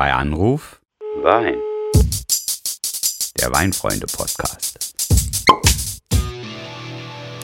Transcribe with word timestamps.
Bei 0.00 0.14
Anruf 0.14 0.80
Wein. 1.22 1.56
der 3.38 3.52
Weinfreunde-Podcast. 3.52 4.94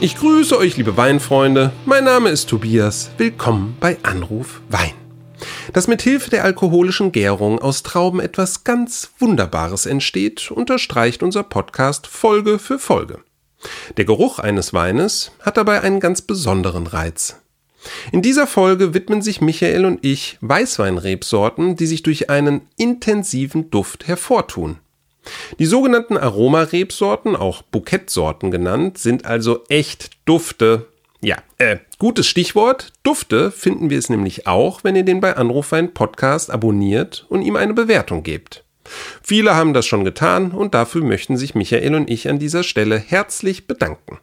Ich 0.00 0.16
grüße 0.16 0.56
euch, 0.56 0.78
liebe 0.78 0.96
Weinfreunde. 0.96 1.72
Mein 1.84 2.04
Name 2.04 2.30
ist 2.30 2.48
Tobias. 2.48 3.10
Willkommen 3.18 3.76
bei 3.78 3.98
Anruf 4.02 4.62
Wein. 4.70 4.94
Dass 5.74 5.86
mit 5.86 6.00
Hilfe 6.00 6.30
der 6.30 6.44
alkoholischen 6.44 7.12
Gärung 7.12 7.58
aus 7.58 7.82
Trauben 7.82 8.20
etwas 8.20 8.64
ganz 8.64 9.10
Wunderbares 9.18 9.84
entsteht, 9.84 10.50
unterstreicht 10.50 11.22
unser 11.22 11.42
Podcast 11.42 12.06
Folge 12.06 12.58
für 12.58 12.78
Folge. 12.78 13.18
Der 13.98 14.06
Geruch 14.06 14.38
eines 14.38 14.72
Weines 14.72 15.30
hat 15.42 15.58
dabei 15.58 15.82
einen 15.82 16.00
ganz 16.00 16.22
besonderen 16.22 16.86
Reiz. 16.86 17.36
In 18.12 18.22
dieser 18.22 18.46
Folge 18.46 18.94
widmen 18.94 19.22
sich 19.22 19.40
Michael 19.40 19.84
und 19.84 20.04
ich 20.04 20.38
Weißweinrebsorten, 20.40 21.76
die 21.76 21.86
sich 21.86 22.02
durch 22.02 22.30
einen 22.30 22.62
intensiven 22.76 23.70
Duft 23.70 24.06
hervortun. 24.06 24.78
Die 25.58 25.66
sogenannten 25.66 26.16
Aromarebsorten, 26.16 27.36
auch 27.36 27.62
Bukettsorten 27.62 28.50
genannt, 28.50 28.98
sind 28.98 29.24
also 29.24 29.64
echt 29.68 30.10
Dufte. 30.24 30.86
Ja, 31.20 31.38
äh, 31.58 31.78
gutes 31.98 32.28
Stichwort. 32.28 32.92
Dufte 33.02 33.50
finden 33.50 33.90
wir 33.90 33.98
es 33.98 34.08
nämlich 34.08 34.46
auch, 34.46 34.84
wenn 34.84 34.96
ihr 34.96 35.02
den 35.02 35.20
bei 35.20 35.36
Anrufwein 35.36 35.94
Podcast 35.94 36.50
abonniert 36.50 37.26
und 37.28 37.42
ihm 37.42 37.56
eine 37.56 37.74
Bewertung 37.74 38.22
gebt. 38.22 38.64
Viele 39.22 39.56
haben 39.56 39.74
das 39.74 39.86
schon 39.86 40.04
getan 40.04 40.52
und 40.52 40.74
dafür 40.74 41.02
möchten 41.02 41.36
sich 41.36 41.54
Michael 41.54 41.94
und 41.94 42.08
ich 42.08 42.28
an 42.28 42.38
dieser 42.38 42.62
Stelle 42.62 42.98
herzlich 42.98 43.66
bedanken. 43.66 44.18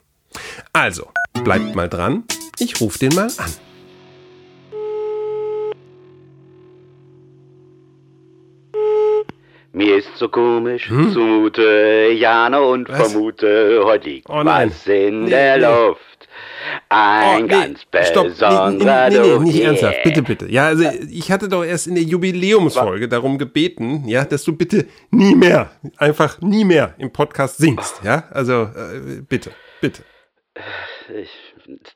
Also, 0.72 1.10
bleibt 1.44 1.76
mal 1.76 1.90
dran, 1.90 2.24
ich 2.60 2.80
rufe 2.82 3.00
den 3.00 3.14
mal 3.16 3.28
an. 3.38 3.54
Mir 9.76 9.98
ist 9.98 10.10
so 10.18 10.30
komisch, 10.30 10.88
zumute, 10.88 12.12
Jana 12.16 12.60
und 12.60 12.88
Hm? 12.90 12.96
Was? 12.96 13.12
vermute, 13.12 13.82
heute 13.84 14.08
liegt 14.10 14.30
Oh 14.30 14.46
was 14.46 14.86
in 14.86 15.24
Nee, 15.24 15.30
der 15.32 15.58
nee. 15.58 15.64
Luft. 15.66 16.00
Ein 16.90 17.46
Oh, 17.46 17.48
ganz 17.48 17.82
stopp, 18.08 18.28
besonderer 18.28 19.10
nee, 19.10 19.20
nee, 19.20 19.22
nee, 19.22 19.38
nee, 19.38 19.44
nicht 19.46 19.56
Yeah. 19.58 19.68
ernsthaft, 19.70 20.04
bitte, 20.04 20.22
bitte. 20.22 20.52
Ja, 20.52 20.68
also 20.68 20.86
ich 21.12 21.32
hatte 21.32 21.50
doch 21.50 21.64
erst 21.64 21.88
in 21.88 21.96
der 21.96 22.04
Jubiläumsfolge 22.04 23.10
darum 23.10 23.38
gebeten, 23.40 24.08
ja, 24.08 24.24
dass 24.26 24.44
du 24.44 24.56
bitte 24.56 24.86
nie 25.10 25.34
mehr, 25.36 25.72
einfach 25.98 26.40
nie 26.42 26.64
mehr 26.64 26.94
im 27.00 27.12
Podcast 27.12 27.58
singst, 27.58 28.02
ja? 28.04 28.26
Also 28.32 28.64
äh, 28.64 29.22
bitte, 29.28 29.52
bitte. 29.82 30.04
Ich, 31.22 31.30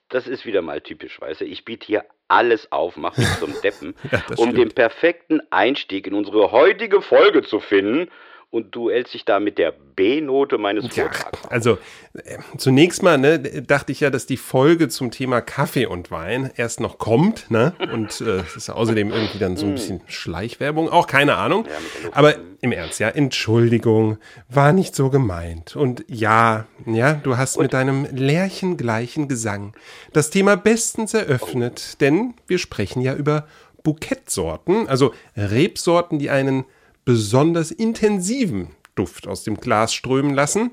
das 0.09 0.27
ist 0.27 0.45
wieder 0.45 0.61
mal 0.61 0.81
typisch, 0.81 1.19
weißt 1.19 1.41
du. 1.41 1.45
Ich 1.45 1.65
biete 1.65 1.85
hier 1.85 2.05
alles 2.27 2.71
auf, 2.71 2.97
mach 2.97 3.15
mich 3.17 3.27
zum 3.39 3.53
Deppen, 3.63 3.95
Ja, 4.11 4.23
um 4.37 4.49
stimmt. 4.49 4.57
den 4.57 4.71
perfekten 4.73 5.41
Einstieg 5.49 6.07
in 6.07 6.13
unsere 6.13 6.51
heutige 6.51 7.01
Folge 7.01 7.41
zu 7.43 7.59
finden. 7.59 8.09
Und 8.49 8.73
du 8.75 8.89
hältst 8.89 9.13
dich 9.13 9.25
da 9.25 9.41
mit 9.41 9.57
der 9.57 9.73
B-Note 9.97 10.57
meines 10.57 10.95
Ja, 10.95 11.03
Vortrags. 11.03 11.43
auf. 11.43 11.51
also 11.51 11.77
äh, 12.13 12.37
zunächst 12.57 13.03
mal 13.03 13.17
ne, 13.17 13.39
dachte 13.39 13.91
ich 13.91 13.99
ja, 13.99 14.09
dass 14.09 14.25
die 14.25 14.37
Folge 14.37 14.87
zum 14.87 15.11
Thema 15.11 15.41
Kaffee 15.41 15.85
und 15.85 16.11
Wein 16.11 16.49
erst 16.55 16.79
noch 16.79 16.97
kommt, 16.97 17.51
ne? 17.51 17.73
Und 17.91 18.21
äh, 18.21 18.37
es 18.39 18.55
ist 18.55 18.67
ja 18.69 18.75
außerdem 18.75 19.11
irgendwie 19.11 19.37
dann 19.39 19.57
so 19.57 19.65
ein 19.65 19.73
bisschen 19.73 19.99
Schleichwerbung, 20.07 20.87
auch 20.89 21.07
keine 21.07 21.35
Ahnung. 21.35 21.65
Aber 22.13 22.35
im 22.61 22.71
Ernst, 22.71 22.99
ja, 22.99 23.09
Entschuldigung, 23.09 24.17
war 24.47 24.71
nicht 24.71 24.95
so 24.95 25.09
gemeint. 25.09 25.75
Und 25.75 26.05
ja, 26.07 26.67
ja, 26.85 27.15
du 27.15 27.35
hast 27.35 27.59
mit 27.59 27.73
deinem 27.73 28.07
lärchengleichen 28.11 29.27
Gesang 29.27 29.73
das 30.13 30.29
Thema 30.29 30.55
bestens 30.55 31.13
eröffnet, 31.13 31.99
denn 31.99 32.33
wir 32.47 32.59
sprechen 32.59 33.01
ja 33.01 33.13
über 33.13 33.45
Bukettsorten, 33.83 34.87
also 34.87 35.13
Rebsorten, 35.35 36.17
die 36.17 36.29
einen 36.29 36.65
besonders 37.07 37.71
intensiven 37.71 38.75
Duft 38.95 39.29
aus 39.29 39.45
dem 39.45 39.55
Glas 39.55 39.93
strömen 39.93 40.33
lassen. 40.33 40.71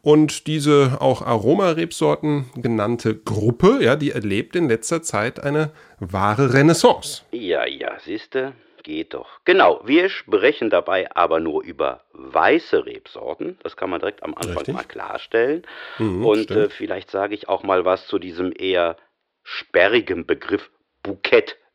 Und 0.00 0.46
diese 0.46 0.96
auch 1.00 1.20
Aromarebsorten 1.20 2.46
genannte 2.56 3.14
Gruppe, 3.14 3.80
ja, 3.82 3.94
die 3.94 4.10
erlebt 4.10 4.56
in 4.56 4.66
letzter 4.66 5.02
Zeit 5.02 5.40
eine 5.40 5.72
wahre 6.00 6.54
Renaissance. 6.54 7.22
Ja, 7.32 7.66
ja, 7.66 7.98
siehste, 8.00 8.54
geht 8.82 9.12
doch. 9.12 9.28
Genau, 9.44 9.82
wir 9.84 10.08
sprechen 10.08 10.70
dabei 10.70 11.14
aber 11.14 11.38
nur 11.38 11.62
über 11.62 12.04
weiße 12.14 12.86
Rebsorten. 12.86 13.58
Das 13.62 13.76
kann 13.76 13.90
man 13.90 14.00
direkt 14.00 14.22
am 14.22 14.34
Anfang 14.34 14.56
Richtig. 14.56 14.74
mal 14.74 14.84
klarstellen. 14.84 15.66
Mhm, 15.98 16.24
Und 16.24 16.50
äh, 16.50 16.70
vielleicht 16.70 17.10
sage 17.10 17.34
ich 17.34 17.50
auch 17.50 17.62
mal 17.62 17.84
was 17.84 18.06
zu 18.06 18.18
diesem 18.18 18.54
eher 18.56 18.96
sperrigen 19.42 20.24
Begriff 20.24 20.70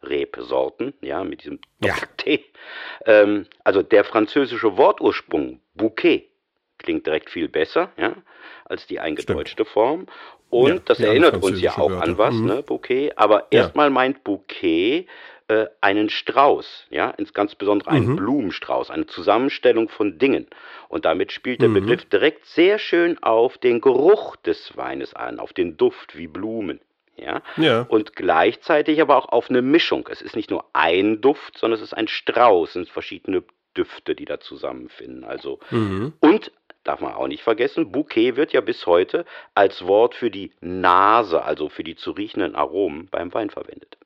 Bouquet-Rebsorten, 0.01 0.93
ja, 1.01 1.23
mit 1.23 1.41
diesem 1.43 1.59
Ja. 1.81 1.93
Doppel-T. 1.93 2.45
Ähm, 3.05 3.45
also 3.63 3.81
der 3.81 4.03
französische 4.03 4.77
Wortursprung 4.77 5.59
Bouquet 5.75 6.29
klingt 6.77 7.05
direkt 7.05 7.29
viel 7.29 7.49
besser, 7.49 7.91
ja, 7.97 8.15
als 8.65 8.87
die 8.87 8.99
eingedeutschte 8.99 9.65
Form. 9.65 10.07
Und 10.49 10.67
Ja, 10.67 10.79
das 10.85 10.99
erinnert 10.99 11.43
uns 11.43 11.61
ja 11.61 11.77
auch 11.77 11.89
Wörter. 11.91 12.03
an 12.03 12.17
was, 12.17 12.35
Mhm. 12.35 12.45
ne, 12.47 12.63
Bouquet. 12.63 13.11
Aber 13.17 13.47
Ja. 13.51 13.61
erstmal 13.61 13.89
meint 13.89 14.23
Bouquet 14.23 15.07
äh, 15.47 15.65
einen 15.81 16.09
Strauß, 16.09 16.85
ja, 16.91 17.09
ins 17.11 17.33
ganz 17.33 17.55
besondere 17.55 17.89
einen 17.91 18.11
Mhm. 18.11 18.15
Blumenstrauß, 18.15 18.91
eine 18.91 19.07
Zusammenstellung 19.07 19.89
von 19.89 20.17
Dingen. 20.19 20.47
Und 20.89 21.05
damit 21.05 21.31
spielt 21.31 21.61
der 21.61 21.69
Mhm. 21.69 21.73
Begriff 21.73 22.05
direkt 22.05 22.45
sehr 22.45 22.77
schön 22.79 23.21
auf 23.23 23.57
den 23.57 23.81
Geruch 23.81 24.35
des 24.37 24.77
Weines 24.77 25.13
an, 25.15 25.39
auf 25.39 25.51
den 25.53 25.75
Duft 25.75 26.15
wie 26.17 26.27
Blumen. 26.27 26.79
Ja? 27.21 27.41
Ja. 27.57 27.81
Und 27.89 28.15
gleichzeitig 28.15 29.01
aber 29.01 29.17
auch 29.17 29.29
auf 29.29 29.49
eine 29.49 29.61
Mischung. 29.61 30.07
Es 30.11 30.21
ist 30.21 30.35
nicht 30.35 30.49
nur 30.49 30.65
ein 30.73 31.21
Duft, 31.21 31.57
sondern 31.57 31.79
es 31.79 31.83
ist 31.83 31.93
ein 31.93 32.07
Strauß, 32.07 32.69
es 32.69 32.73
sind 32.73 32.89
verschiedene 32.89 33.43
Düfte, 33.77 34.15
die 34.15 34.25
da 34.25 34.39
zusammenfinden. 34.39 35.23
Also 35.23 35.59
Mhm. 35.71 36.13
und 36.19 36.51
darf 36.83 37.01
man 37.01 37.13
auch 37.13 37.27
nicht 37.27 37.43
vergessen, 37.43 37.91
Bouquet 37.91 38.35
wird 38.35 38.53
ja 38.53 38.61
bis 38.61 38.85
heute 38.85 39.25
als 39.53 39.85
Wort 39.85 40.15
für 40.15 40.31
die 40.31 40.51
Nase, 40.61 41.43
also 41.43 41.69
für 41.69 41.83
die 41.83 41.95
zu 41.95 42.11
riechenden 42.11 42.55
Aromen 42.55 43.07
beim 43.11 43.33
Wein 43.33 43.49
verwendet. 43.49 43.97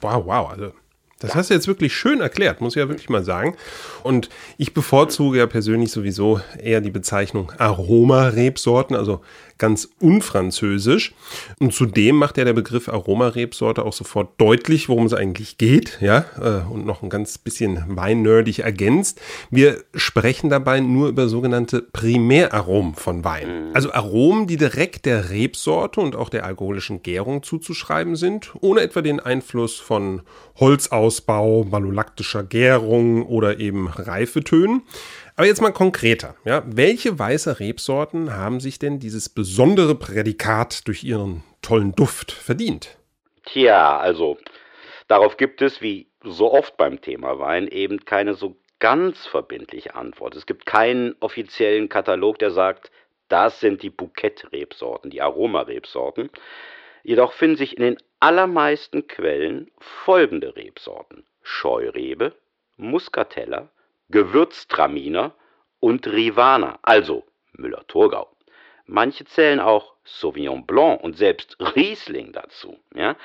Wow, 0.00 0.24
wow, 0.24 0.50
also 0.50 0.72
das 1.18 1.34
hast 1.34 1.50
du 1.50 1.54
jetzt 1.54 1.66
wirklich 1.66 1.94
schön 1.94 2.20
erklärt, 2.20 2.60
muss 2.60 2.76
ich 2.76 2.80
ja 2.80 2.88
wirklich 2.88 3.08
mal 3.08 3.24
sagen. 3.24 3.56
Und 4.02 4.28
ich 4.56 4.72
bevorzuge 4.72 5.38
ja 5.38 5.46
persönlich 5.46 5.90
sowieso 5.90 6.40
eher 6.62 6.80
die 6.80 6.90
Bezeichnung 6.90 7.52
Aromarebsorten, 7.58 8.94
also 8.94 9.20
ganz 9.58 9.88
unfranzösisch. 10.00 11.14
Und 11.58 11.74
zudem 11.74 12.16
macht 12.16 12.38
ja 12.38 12.44
der 12.44 12.52
Begriff 12.52 12.88
Aromarebsorte 12.88 13.84
auch 13.84 13.92
sofort 13.92 14.40
deutlich, 14.40 14.88
worum 14.88 15.06
es 15.06 15.14
eigentlich 15.14 15.58
geht, 15.58 15.98
ja, 16.00 16.24
äh, 16.40 16.72
und 16.72 16.86
noch 16.86 17.02
ein 17.02 17.10
ganz 17.10 17.38
bisschen 17.38 17.84
weinnerdig 17.88 18.60
ergänzt. 18.60 19.20
Wir 19.50 19.82
sprechen 19.94 20.48
dabei 20.48 20.80
nur 20.80 21.08
über 21.08 21.28
sogenannte 21.28 21.82
Primäraromen 21.82 22.94
von 22.94 23.24
Wein. 23.24 23.70
Also 23.74 23.92
Aromen, 23.92 24.46
die 24.46 24.56
direkt 24.56 25.06
der 25.06 25.30
Rebsorte 25.30 26.00
und 26.00 26.14
auch 26.14 26.28
der 26.28 26.44
alkoholischen 26.44 27.02
Gärung 27.02 27.42
zuzuschreiben 27.42 28.14
sind, 28.14 28.52
ohne 28.60 28.80
etwa 28.80 29.02
den 29.02 29.18
Einfluss 29.18 29.76
von 29.78 30.22
Holzausbau, 31.08 31.64
malolaktischer 31.64 32.44
Gärung 32.44 33.24
oder 33.26 33.58
eben 33.58 33.88
Reifetönen. 33.88 34.82
Aber 35.36 35.46
jetzt 35.46 35.62
mal 35.62 35.72
konkreter. 35.72 36.34
Ja, 36.44 36.62
welche 36.66 37.18
weiße 37.18 37.60
Rebsorten 37.60 38.34
haben 38.36 38.60
sich 38.60 38.78
denn 38.78 38.98
dieses 38.98 39.28
besondere 39.30 39.94
Prädikat 39.94 40.86
durch 40.86 41.04
ihren 41.04 41.42
tollen 41.62 41.94
Duft 41.94 42.32
verdient? 42.32 42.98
Tja, 43.46 43.98
also 43.98 44.36
darauf 45.06 45.38
gibt 45.38 45.62
es 45.62 45.80
wie 45.80 46.08
so 46.22 46.52
oft 46.52 46.76
beim 46.76 47.00
Thema 47.00 47.38
Wein 47.38 47.68
eben 47.68 48.04
keine 48.04 48.34
so 48.34 48.56
ganz 48.80 49.26
verbindliche 49.26 49.94
Antwort. 49.94 50.36
Es 50.36 50.44
gibt 50.44 50.66
keinen 50.66 51.14
offiziellen 51.20 51.88
Katalog, 51.88 52.38
der 52.38 52.50
sagt, 52.50 52.90
das 53.28 53.60
sind 53.60 53.82
die 53.82 53.90
Bouquet-Rebsorten, 53.90 55.10
die 55.10 55.22
Aromarebsorten. 55.22 56.30
Jedoch 57.02 57.32
finden 57.32 57.56
sich 57.56 57.76
in 57.76 57.82
den 57.82 57.98
allermeisten 58.20 59.06
Quellen 59.06 59.70
folgende 59.78 60.56
Rebsorten: 60.56 61.26
Scheurebe, 61.42 62.34
Muscatella, 62.76 63.68
Gewürztraminer 64.10 65.34
und 65.80 66.06
Rivana, 66.06 66.78
also 66.82 67.24
Müller-Thurgau. 67.52 68.28
Manche 68.86 69.24
zählen 69.26 69.60
auch 69.60 69.94
Sauvignon 70.04 70.66
Blanc 70.66 71.02
und 71.02 71.16
selbst 71.16 71.56
Riesling 71.76 72.32
dazu. 72.32 72.78
Ja? 72.94 73.16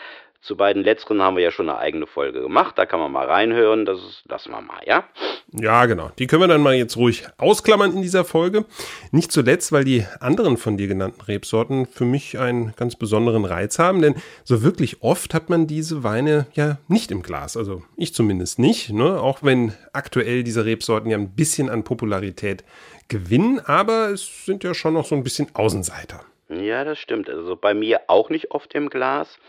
Zu 0.44 0.58
beiden 0.58 0.84
letzteren 0.84 1.22
haben 1.22 1.38
wir 1.38 1.44
ja 1.44 1.52
schon 1.52 1.70
eine 1.70 1.80
eigene 1.80 2.06
Folge 2.06 2.42
gemacht. 2.42 2.78
Da 2.78 2.86
kann 2.86 3.00
man 3.00 3.14
mal 3.14 3.26
reinhören. 3.26 3.86
Das 3.86 3.98
ist, 4.00 4.24
lassen 4.28 4.52
wir 4.52 4.60
mal, 4.60 4.82
ja? 4.86 5.06
Ja, 5.54 5.86
genau. 5.86 6.12
Die 6.20 6.28
können 6.28 6.42
wir 6.42 6.50
dann 6.50 6.60
mal 6.60 6.74
jetzt 6.74 6.98
ruhig 6.98 7.26
ausklammern 7.38 7.94
in 7.94 8.02
dieser 8.02 8.26
Folge. 8.26 8.66
Nicht 9.12 9.32
zuletzt, 9.32 9.72
weil 9.72 9.86
die 9.86 10.06
anderen 10.20 10.58
von 10.58 10.76
dir 10.76 10.88
genannten 10.88 11.22
Rebsorten 11.22 11.86
für 11.86 12.04
mich 12.04 12.40
einen 12.40 12.74
ganz 12.76 12.98
besonderen 12.98 13.46
Reiz 13.46 13.80
haben, 13.80 14.02
denn 14.02 14.16
so 14.44 14.64
wirklich 14.64 15.02
oft 15.02 15.34
hat 15.34 15.50
man 15.50 15.66
diese 15.66 16.04
Weine 16.04 16.48
ja 16.56 16.78
nicht 16.90 17.12
im 17.12 17.24
Glas. 17.24 17.56
Also 17.56 17.84
ich 17.96 18.14
zumindest 18.14 18.60
nicht, 18.60 18.92
ne? 18.92 19.22
auch 19.22 19.44
wenn 19.44 19.72
aktuell 19.94 20.44
diese 20.44 20.66
Rebsorten 20.66 21.10
ja 21.10 21.18
ein 21.18 21.36
bisschen 21.36 21.70
an 21.70 21.86
Popularität 21.86 22.66
gewinnen, 23.08 23.62
aber 23.64 24.10
es 24.10 24.46
sind 24.46 24.66
ja 24.66 24.74
schon 24.74 24.94
noch 24.94 25.06
so 25.06 25.16
ein 25.16 25.24
bisschen 25.24 25.48
Außenseiter. 25.54 26.20
Ja, 26.50 26.84
das 26.84 27.00
stimmt. 27.00 27.30
Also 27.30 27.56
bei 27.56 27.74
mir 27.74 28.02
auch 28.08 28.30
nicht 28.30 28.52
oft 28.52 28.74
im 28.76 28.90
Glas. 28.90 29.40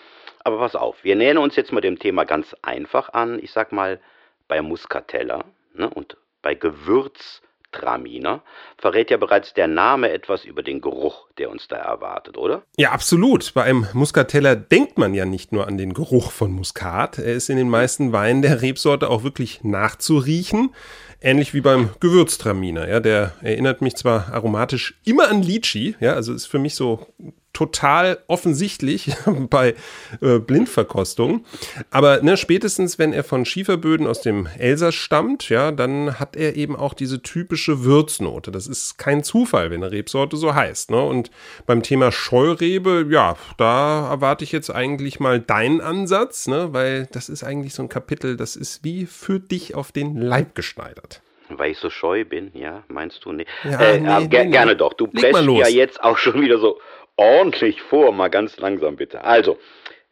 Aber 0.45 0.59
pass 0.59 0.77
auf, 0.77 1.03
wir 1.03 1.17
nähern 1.17 1.39
uns 1.39 1.57
jetzt 1.57 1.73
mal 1.73 1.81
dem 1.81 1.99
Thema 1.99 2.25
ganz 2.25 2.55
einfach 2.63 3.13
an. 3.13 3.39
Ich 3.43 3.51
sag 3.53 3.73
mal, 3.73 4.01
bei 4.47 4.61
Muscatella, 4.61 5.45
Ne? 5.75 5.91
Und 5.91 6.17
bei 6.43 6.55
Gewürztraminer 6.55 8.43
verrät 8.79 9.11
ja 9.11 9.17
bereits 9.17 9.55
der 9.55 9.67
Name 9.67 10.11
etwas 10.11 10.45
über 10.45 10.63
den 10.63 10.81
Geruch, 10.81 11.29
der 11.39 11.51
uns 11.51 11.67
da 11.69 11.77
erwartet, 11.77 12.39
oder? 12.39 12.63
Ja, 12.77 12.93
absolut. 12.93 13.53
Bei 13.55 13.65
einem 13.65 13.87
Muscateller 13.93 14.55
denkt 14.57 14.99
man 14.99 15.15
ja 15.15 15.25
nicht 15.25 15.53
nur 15.53 15.67
an 15.67 15.79
den 15.79 15.95
Geruch 15.95 16.31
von 16.31 16.53
Muskat. 16.53 17.19
Er 17.19 17.35
ist 17.35 17.51
in 17.51 17.57
den 17.57 17.69
meisten 17.69 18.13
Weinen 18.13 18.43
der 18.43 18.63
Rebsorte 18.63 19.11
auch 19.11 19.25
wirklich 19.25 19.65
nachzuriechen. 19.65 20.75
Ähnlich 21.21 21.55
wie 21.55 21.63
beim 21.63 21.91
Gewürztraminer. 22.01 22.89
Ja, 22.89 23.01
der 23.01 23.33
erinnert 23.41 23.81
mich 23.81 23.97
zwar 23.97 24.33
aromatisch 24.33 25.01
immer 25.05 25.29
an 25.29 25.43
Litchi, 25.43 25.97
ja, 25.99 26.13
also 26.13 26.35
ist 26.35 26.47
für 26.47 26.59
mich 26.59 26.75
so 26.75 27.07
total 27.55 28.19
offensichtlich 28.27 29.13
bei 29.49 29.75
äh, 30.21 30.39
Blindverkostung. 30.39 31.47
Aber 31.91 32.21
ne, 32.23 32.37
spätestens, 32.37 32.99
wenn 32.99 33.15
er 33.15 33.25
von 33.25 33.47
Schieferböden 33.47 34.07
aus 34.07 34.21
dem 34.21 34.47
Elsass 34.59 34.95
stammt, 34.95 35.49
ja, 35.49 35.73
dann 35.73 36.19
hat 36.21 36.37
er 36.37 36.57
eben 36.57 36.77
auch 36.77 36.93
diese 36.93 37.23
typische 37.23 37.85
Würznote. 37.85 38.51
Das 38.51 38.67
ist 38.67 38.99
kein 38.99 39.25
Zufall, 39.25 39.71
wenn 39.71 39.83
eine 39.83 39.93
Rebsorte 39.93 40.37
so 40.37 40.55
heißt. 40.55 40.91
Ne? 40.91 41.03
Und 41.03 41.31
beim 41.67 41.83
Thema 41.83 42.13
Scheurebe, 42.13 43.07
ja, 43.09 43.37
da 43.57 44.11
erwarte 44.11 44.45
ich 44.45 44.53
jetzt 44.53 44.71
eigentlich 44.71 45.21
mal 45.21 45.41
deinen 45.41 45.81
Ansatz, 45.81 46.47
ne? 46.47 46.73
weil 46.73 47.09
das 47.13 47.31
ist 47.31 47.45
eigentlich 47.45 47.73
so 47.73 47.83
ein 47.83 47.89
Kapitel, 47.89 48.37
das 48.37 48.57
ist 48.57 48.85
wie 48.85 49.07
für 49.07 49.41
dich 49.41 49.75
auf 49.75 49.93
den 49.93 50.17
Leib 50.17 50.55
geschneidert. 50.55 51.23
Weil 51.49 51.73
ich 51.73 51.79
so 51.79 51.91
scheu 51.91 52.25
bin, 52.25 52.51
ja, 52.55 52.85
meinst 52.89 53.25
du? 53.25 53.33
Nee. 53.33 53.45
Ja, 53.65 53.81
äh, 53.81 54.01
nee, 54.01 54.19
nee, 54.21 54.29
ger 54.29 54.45
nee. 54.45 54.51
Gerne 54.51 54.77
doch. 54.77 54.95
Du 54.95 55.07
presst 55.07 55.43
los. 55.43 55.61
ja 55.61 55.69
jetzt 55.69 56.03
auch 56.03 56.17
schon 56.17 56.41
wieder 56.41 56.59
so 56.59 56.81
ordentlich 57.17 57.83
vor, 57.83 58.13
mal 58.13 58.29
ganz 58.29 58.59
langsam 58.59 58.97
bitte. 58.97 59.25
Also, 59.25 59.59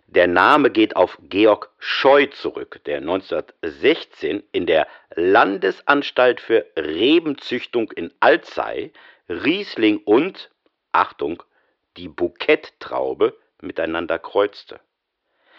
der 0.07 0.27
Name 0.27 0.71
geht 0.71 0.95
auf 0.95 1.19
Georg 1.23 1.71
Scheu 1.79 2.27
zurück, 2.27 2.81
der 2.85 2.99
1916 2.99 4.43
in 4.53 4.67
der 4.67 4.87
Landesanstalt 5.15 6.41
für 6.41 6.67
Rebenzüchtung 6.77 7.91
in 7.93 8.13
Alzey 8.21 8.93
Riesling 9.29 9.99
und, 10.05 10.51
Achtung, 10.93 11.43
die 11.97 12.09
Bouquet-Traube 12.09 13.37
miteinander 13.63 14.19
kreuzte. 14.19 14.81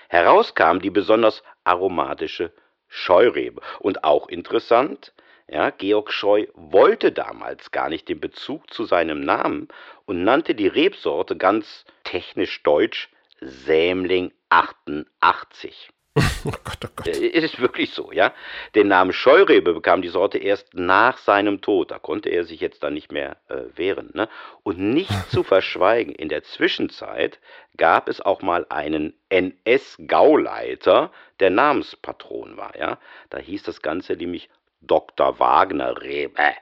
Herauskam 0.09 0.79
die 0.79 0.91
besonders 0.91 1.43
aromatische 1.63 2.51
Scheurebe. 2.87 3.61
Und 3.79 4.03
auch 4.03 4.27
interessant, 4.29 5.13
ja, 5.53 5.69
Georg 5.69 6.11
Scheu 6.11 6.47
wollte 6.55 7.11
damals 7.11 7.69
gar 7.69 7.88
nicht 7.88 8.09
den 8.09 8.19
Bezug 8.19 8.73
zu 8.73 8.85
seinem 8.85 9.21
Namen 9.21 9.67
und 10.05 10.23
nannte 10.23 10.55
die 10.55 10.67
Rebsorte 10.67 11.38
ganz 11.38 11.85
technisch 12.03 12.63
deutsch 12.63 13.11
Sämling 13.39 14.31
88. 14.50 15.89
Oh 16.45 16.51
Gott, 16.65 16.77
oh 16.83 16.89
Gott. 16.95 17.07
Äh, 17.07 17.31
Es 17.31 17.44
ist 17.44 17.61
wirklich 17.61 17.91
so, 17.91 18.11
ja. 18.11 18.33
Den 18.75 18.88
Namen 18.89 19.13
Scheurebe 19.13 19.73
bekam 19.73 20.01
die 20.01 20.09
Sorte 20.09 20.39
erst 20.39 20.73
nach 20.73 21.17
seinem 21.17 21.61
Tod. 21.61 21.89
Da 21.89 22.00
konnte 22.00 22.29
er 22.29 22.44
sich 22.44 22.59
jetzt 22.59 22.83
dann 22.83 22.94
nicht 22.94 23.13
mehr 23.13 23.38
äh, 23.47 23.61
wehren. 23.75 24.09
Ne? 24.13 24.27
Und 24.63 24.77
nicht 24.77 25.11
zu 25.31 25.44
verschweigen, 25.44 26.13
in 26.13 26.27
der 26.27 26.44
Zwischenzeit 26.44 27.39
gab 27.77 28.09
es 28.09 28.19
auch 28.19 28.41
mal 28.41 28.65
einen 28.69 29.13
NS-Gauleiter, 29.29 31.11
der 31.39 31.50
Namenspatron 31.50 32.57
war, 32.57 32.77
ja. 32.77 33.00
Da 33.29 33.38
hieß 33.38 33.63
das 33.63 33.81
Ganze 33.81 34.13
nämlich 34.13 34.50
Dr. 34.88 35.39
Wagner 35.39 36.01
Rebe. 36.01 36.53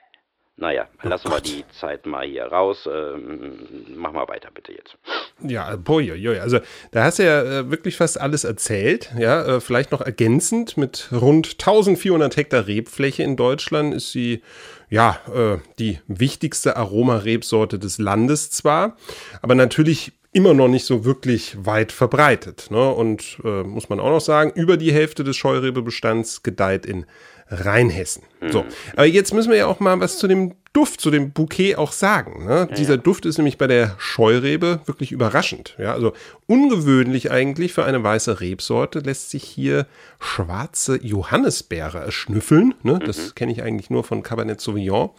Naja, 0.62 0.88
lassen 1.01 1.31
wir 1.31 1.41
die 1.41 1.63
Zeit 1.71 2.06
mal 2.06 2.23
hier 2.23 2.45
raus. 2.45 2.88
Ähm, 2.91 3.57
mach 3.95 4.12
mal 4.12 4.27
weiter 4.27 4.50
bitte 4.53 4.73
jetzt. 4.73 4.95
Ja, 5.41 5.75
boy, 5.75 6.12
boy, 6.12 6.39
also 6.39 6.59
da 6.91 7.06
hast 7.06 7.18
du 7.18 7.23
ja 7.23 7.41
äh, 7.41 7.71
wirklich 7.71 7.97
fast 7.97 8.21
alles 8.21 8.44
erzählt. 8.44 9.12
Ja, 9.18 9.44
äh, 9.44 9.59
vielleicht 9.59 9.91
noch 9.91 10.01
ergänzend 10.01 10.77
mit 10.77 11.09
rund 11.12 11.53
1400 11.53 12.38
Hektar 12.38 12.68
Rebfläche 12.68 13.23
in 13.23 13.38
Deutschland 13.38 13.95
ist 13.95 14.12
sie 14.12 14.44
ja 14.89 15.19
äh, 15.33 15.57
die 15.79 16.00
wichtigste 16.06 16.77
Aromarebsorte 16.77 17.79
des 17.79 17.97
Landes 17.97 18.51
zwar, 18.51 18.97
aber 19.41 19.56
natürlich 19.56 20.12
immer 20.33 20.53
noch 20.53 20.67
nicht 20.67 20.85
so 20.85 21.03
wirklich 21.06 21.57
weit 21.65 21.91
verbreitet. 21.91 22.67
Ne? 22.69 22.89
Und 22.91 23.39
äh, 23.44 23.63
muss 23.63 23.89
man 23.89 24.00
auch 24.00 24.12
noch 24.12 24.21
sagen, 24.21 24.51
über 24.53 24.77
die 24.77 24.94
Hälfte 24.94 25.24
des 25.24 25.38
Scheurebe-Bestands 25.38 26.44
gedeiht 26.44 26.85
in 26.85 27.06
Rheinhessen. 27.51 28.24
So, 28.50 28.65
aber 28.94 29.06
jetzt 29.06 29.33
müssen 29.33 29.51
wir 29.51 29.57
ja 29.57 29.68
auch 29.68 29.80
mal 29.80 30.00
was 30.00 30.18
zu 30.18 30.27
dem 30.27 30.53
Duft, 30.74 31.01
zu 31.01 31.12
dem 31.12 31.31
Bouquet 31.31 31.75
auch 31.75 31.92
sagen. 31.92 32.45
Ne? 32.45 32.68
Dieser 32.77 32.98
Duft 32.98 33.25
ist 33.25 33.38
nämlich 33.38 33.57
bei 33.57 33.68
der 33.68 33.94
Scheurebe 34.00 34.80
wirklich 34.86 35.12
überraschend. 35.12 35.75
Ja, 35.77 35.94
also 35.94 36.13
ungewöhnlich 36.48 37.30
eigentlich 37.30 37.74
für 37.74 37.83
eine 37.83 38.01
weiße 38.03 38.39
Rebsorte 38.39 39.00
lässt 39.00 39.30
sich 39.31 39.44
hier 39.44 39.86
schwarze 40.19 40.98
Johannisbeere 41.03 42.00
erschnüffeln. 42.00 42.74
Ne? 42.83 43.00
Das 43.00 43.36
kenne 43.36 43.51
ich 43.51 43.62
eigentlich 43.62 43.89
nur 43.89 44.03
von 44.06 44.24
Cabernet 44.24 44.62
Sauvignon. 44.62 45.09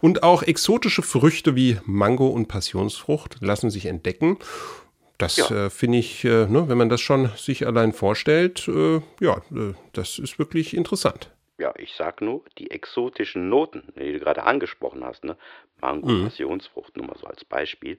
Und 0.00 0.22
auch 0.22 0.42
exotische 0.44 1.02
Früchte 1.02 1.56
wie 1.56 1.78
Mango 1.84 2.28
und 2.28 2.46
Passionsfrucht 2.46 3.36
lassen 3.40 3.70
sich 3.70 3.86
entdecken. 3.86 4.38
Das 5.18 5.36
Ja. 5.36 5.66
äh, 5.66 5.70
finde 5.70 5.98
ich, 5.98 6.24
äh, 6.24 6.46
ne, 6.46 6.68
wenn 6.68 6.78
man 6.78 6.88
das 6.88 7.00
schon 7.00 7.30
sich 7.36 7.66
allein 7.66 7.92
vorstellt, 7.92 8.66
äh, 8.68 9.00
ja, 9.20 9.36
äh, 9.52 9.74
das 9.92 10.18
ist 10.18 10.38
wirklich 10.38 10.74
interessant. 10.76 11.30
Ja, 11.62 11.72
ich 11.78 11.94
sag 11.94 12.20
nur, 12.20 12.42
die 12.58 12.72
exotischen 12.72 13.48
Noten, 13.48 13.84
die 13.96 14.14
du 14.14 14.18
gerade 14.18 14.42
angesprochen 14.42 15.04
hast, 15.04 15.22
ne? 15.22 15.36
Mango, 15.80 16.08
Passionsfrucht, 16.24 16.96
nur 16.96 17.06
mal 17.06 17.16
so 17.16 17.28
als 17.28 17.44
Beispiel. 17.44 17.98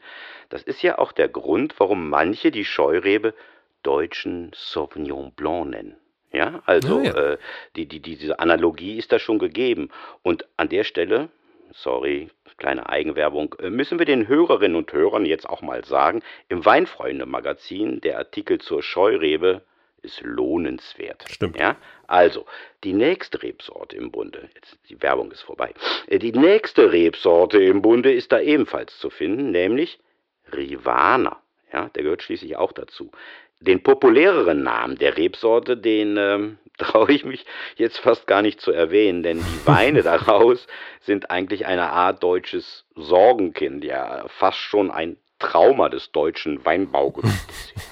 Das 0.50 0.63
ist 0.63 0.81
ja 0.81 0.98
auch 0.98 1.13
der 1.13 1.30
Grund, 1.30 1.74
warum 1.77 2.10
manche 2.10 2.51
die 2.51 2.65
Scheurebe 2.65 3.33
deutschen 3.81 4.51
Sauvignon 4.54 5.31
Blanc 5.31 5.69
nennen. 5.69 5.95
Ja, 6.33 6.62
also 6.65 6.98
Ah, 6.98 7.04
ja. 7.04 7.13
Äh, 7.13 7.38
die, 7.77 7.86
die, 7.86 8.01
die, 8.01 8.18
diese 8.18 8.39
Analogie 8.39 8.98
ist 8.98 9.13
da 9.13 9.19
schon 9.19 9.39
gegeben. 9.39 9.92
Und 10.24 10.45
an 10.57 10.68
der 10.68 10.83
Stelle, 10.83 11.30
sorry, 11.71 12.31
kleine 12.57 12.89
Eigenwerbung, 12.89 13.56
äh, 13.60 13.69
müssen 13.69 13.98
wir 13.98 14.06
den 14.06 14.27
Hörerinnen 14.27 14.75
und 14.75 14.92
Hörern 14.92 15.25
jetzt 15.25 15.48
auch 15.48 15.62
mal 15.62 15.86
sagen, 15.86 16.21
im 16.50 16.65
Weinfreunde-Magazin, 16.65 18.01
der 18.01 18.18
Artikel 18.18 18.60
zur 18.60 18.83
Scheurebe 18.83 19.62
ist 20.04 20.22
lohnenswert. 20.22 21.24
Stimmt. 21.30 21.58
Ja, 21.58 21.78
also, 22.08 22.46
die 22.84 22.94
nächste 22.94 23.42
Rebsorte 23.42 23.96
im 23.96 24.12
Bunde, 24.12 24.50
jetzt 24.56 24.78
die 24.90 25.02
Werbung 25.02 25.32
ist 25.32 25.42
vorbei. 25.42 25.74
Äh, 26.08 26.20
Die 26.20 26.32
nächste 26.32 26.92
Rebsorte 26.92 27.62
im 27.64 27.82
Bunde 27.82 28.12
ist 28.14 28.32
da 28.32 28.40
ebenfalls 28.40 28.98
zu 29.00 29.10
finden, 29.10 29.52
nämlich 29.52 30.00
Rivana. 30.52 31.42
Ja, 31.72 31.90
der 31.90 32.04
gehört 32.04 32.22
schließlich 32.22 32.56
auch 32.58 32.72
dazu. 32.72 33.12
Den 33.60 33.82
populäreren 33.82 34.62
Namen 34.62 34.98
der 34.98 35.18
Rebsorte, 35.18 35.78
den 35.78 36.18
ähm, 36.18 36.58
traue 36.78 37.12
ich 37.12 37.24
mich 37.24 37.46
jetzt 37.78 37.98
fast 37.98 38.28
gar 38.28 38.42
nicht 38.42 38.60
zu 38.60 38.72
erwähnen, 38.72 39.24
denn 39.24 39.38
die 39.39 39.66
Weine 39.68 40.04
daraus 40.04 40.68
sind 41.00 41.32
eigentlich 41.32 41.66
eine 41.66 41.89
Art 41.89 42.22
deutsches 42.22 42.86
Sorgenkind, 42.96 43.84
ja, 43.84 44.27
fast 44.27 44.58
schon 44.58 44.92
ein 44.92 45.18
Trauma 45.44 45.90
des 45.90 46.12
deutschen 46.12 46.66
Weinbaugebiets. 46.66 47.34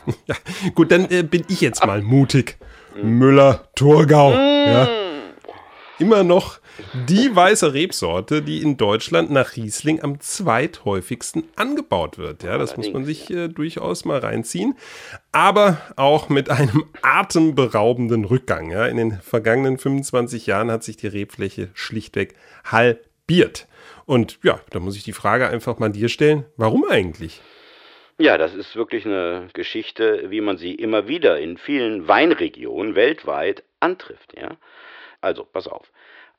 Ja, 0.25 0.35
gut, 0.73 0.91
dann 0.91 1.09
äh, 1.11 1.21
bin 1.21 1.43
ich 1.47 1.61
jetzt 1.61 1.85
mal 1.85 2.01
mutig. 2.01 2.57
Müller-Thurgau. 2.95 4.31
Ja. 4.31 4.89
Immer 5.99 6.23
noch 6.23 6.59
die 7.07 7.35
weiße 7.35 7.73
Rebsorte, 7.73 8.41
die 8.41 8.61
in 8.61 8.77
Deutschland 8.77 9.29
nach 9.29 9.55
Riesling 9.55 10.01
am 10.01 10.19
zweithäufigsten 10.19 11.43
angebaut 11.55 12.17
wird. 12.17 12.41
Ja, 12.41 12.57
das 12.57 12.77
muss 12.77 12.91
man 12.91 13.05
sich 13.05 13.29
äh, 13.29 13.47
durchaus 13.47 14.05
mal 14.05 14.19
reinziehen. 14.19 14.75
Aber 15.31 15.77
auch 15.95 16.29
mit 16.29 16.49
einem 16.49 16.85
atemberaubenden 17.03 18.25
Rückgang. 18.25 18.71
Ja. 18.71 18.87
In 18.87 18.97
den 18.97 19.19
vergangenen 19.21 19.77
25 19.77 20.47
Jahren 20.47 20.71
hat 20.71 20.83
sich 20.83 20.97
die 20.97 21.07
Rebfläche 21.07 21.69
schlichtweg 21.73 22.35
halbiert. 23.31 23.67
Und 24.05 24.39
ja, 24.43 24.59
da 24.71 24.79
muss 24.79 24.97
ich 24.97 25.03
die 25.03 25.13
Frage 25.13 25.47
einfach 25.47 25.79
mal 25.79 25.91
dir 25.91 26.09
stellen, 26.09 26.45
warum 26.57 26.85
eigentlich? 26.85 27.41
Ja, 28.17 28.37
das 28.37 28.53
ist 28.53 28.75
wirklich 28.75 29.05
eine 29.05 29.47
Geschichte, 29.53 30.29
wie 30.29 30.41
man 30.41 30.57
sie 30.57 30.75
immer 30.75 31.07
wieder 31.07 31.39
in 31.39 31.57
vielen 31.57 32.07
Weinregionen 32.07 32.95
weltweit 32.95 33.63
antrifft. 33.79 34.33
Ja? 34.37 34.57
Also, 35.21 35.43
pass 35.45 35.67
auf. 35.67 35.91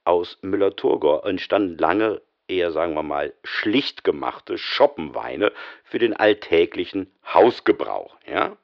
Aus 0.05 0.39
Müller-Thurgau 0.43 1.23
entstanden 1.23 1.79
lange 1.79 2.21
eher, 2.47 2.73
sagen 2.73 2.95
wir 2.95 3.03
mal, 3.03 3.33
schlicht 3.43 4.05
gemachte 4.05 4.59
Schoppenweine 4.59 5.53
für 5.85 5.99
den 5.99 6.15
alltäglichen 6.15 7.11
Hausgebrauch, 7.25 8.17
ja? 8.27 8.57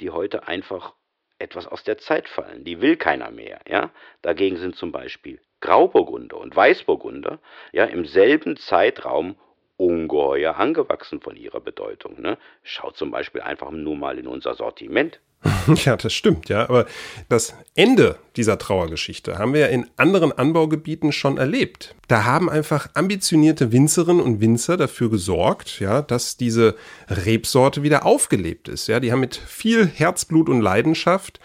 die 0.00 0.10
heute 0.10 0.48
einfach 0.48 0.94
etwas 1.38 1.66
aus 1.66 1.84
der 1.84 1.98
Zeit 1.98 2.28
fallen. 2.28 2.64
Die 2.64 2.80
will 2.80 2.96
keiner 2.96 3.30
mehr. 3.30 3.60
Ja? 3.68 3.90
Dagegen 4.22 4.56
sind 4.56 4.76
zum 4.76 4.92
Beispiel 4.92 5.40
Grauburgunder 5.60 6.38
und 6.38 6.54
Weißburgunder 6.54 7.38
ja, 7.72 7.84
im 7.84 8.04
selben 8.04 8.56
Zeitraum 8.56 9.36
ungeheuer 9.76 10.56
angewachsen 10.56 11.20
von 11.20 11.36
ihrer 11.36 11.60
Bedeutung. 11.60 12.20
Ne? 12.20 12.36
Schaut 12.62 12.96
zum 12.96 13.10
Beispiel 13.10 13.40
einfach 13.40 13.70
nur 13.70 13.96
mal 13.96 14.18
in 14.18 14.26
unser 14.26 14.54
Sortiment. 14.54 15.20
Ja, 15.84 15.96
das 15.96 16.14
stimmt, 16.14 16.48
ja. 16.48 16.62
Aber 16.62 16.86
das 17.28 17.54
Ende 17.74 18.18
dieser 18.36 18.58
Trauergeschichte 18.58 19.38
haben 19.38 19.52
wir 19.52 19.60
ja 19.60 19.66
in 19.66 19.88
anderen 19.96 20.32
Anbaugebieten 20.32 21.12
schon 21.12 21.38
erlebt. 21.38 21.94
Da 22.08 22.24
haben 22.24 22.48
einfach 22.48 22.88
ambitionierte 22.94 23.70
Winzerinnen 23.70 24.22
und 24.22 24.40
Winzer 24.40 24.76
dafür 24.76 25.10
gesorgt, 25.10 25.78
ja, 25.78 26.02
dass 26.02 26.36
diese 26.36 26.74
Rebsorte 27.08 27.82
wieder 27.82 28.06
aufgelebt 28.06 28.68
ist. 28.68 28.88
Ja, 28.88 28.98
die 28.98 29.12
haben 29.12 29.20
mit 29.20 29.36
viel 29.36 29.86
Herzblut 29.86 30.48
und 30.48 30.60
Leidenschaft 30.60 31.38